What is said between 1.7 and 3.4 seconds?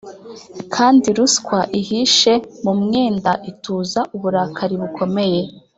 ihishe mu mwenda